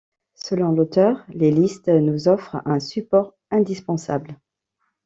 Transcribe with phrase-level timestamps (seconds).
[0.33, 4.35] Selon l'auteure, les listes nous offrent un support indispensable.